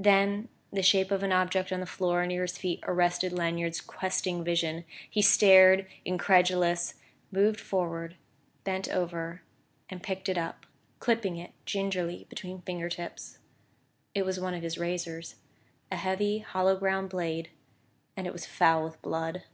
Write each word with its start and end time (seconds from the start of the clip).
Then 0.00 0.48
the 0.72 0.82
shape 0.82 1.12
of 1.12 1.22
an 1.22 1.30
object 1.30 1.70
on 1.70 1.78
the 1.78 1.86
floor 1.86 2.26
near 2.26 2.42
his 2.42 2.58
feet 2.58 2.80
arrested 2.88 3.32
Lanyard's 3.32 3.80
questing 3.80 4.42
vision. 4.42 4.84
He 5.08 5.22
stared, 5.22 5.86
incredulous, 6.04 6.94
moved 7.30 7.60
forward, 7.60 8.16
bent 8.64 8.88
over 8.88 9.42
and 9.88 10.02
picked 10.02 10.28
it 10.28 10.36
up, 10.36 10.66
clipping 10.98 11.36
it 11.36 11.52
gingerly 11.66 12.26
between 12.28 12.62
finger 12.62 12.88
tips. 12.88 13.38
It 14.12 14.24
was 14.26 14.40
one 14.40 14.54
of 14.54 14.62
his 14.64 14.76
razors 14.76 15.36
a 15.92 15.96
heavy 15.96 16.40
hollow 16.40 16.74
ground 16.76 17.10
blade 17.10 17.48
and 18.16 18.26
it 18.26 18.32
was 18.32 18.46
foul 18.46 18.82
with 18.82 19.00
blood. 19.02 19.44